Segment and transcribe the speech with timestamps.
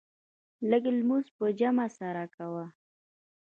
[0.69, 2.65] لږ لمونځ په جمع سره کوه.